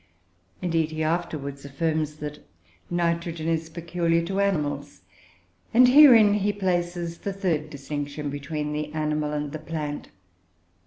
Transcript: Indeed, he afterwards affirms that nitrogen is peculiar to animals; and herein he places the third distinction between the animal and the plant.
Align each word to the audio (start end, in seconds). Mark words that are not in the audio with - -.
Indeed, 0.63 0.89
he 0.89 1.03
afterwards 1.03 1.63
affirms 1.63 2.15
that 2.15 2.39
nitrogen 2.89 3.47
is 3.47 3.69
peculiar 3.69 4.25
to 4.25 4.39
animals; 4.39 5.01
and 5.75 5.87
herein 5.89 6.33
he 6.33 6.51
places 6.51 7.19
the 7.19 7.31
third 7.31 7.69
distinction 7.69 8.31
between 8.31 8.73
the 8.73 8.91
animal 8.95 9.31
and 9.31 9.51
the 9.51 9.59
plant. 9.59 10.07